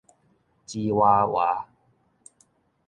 [0.65, 1.67] 吱娃娃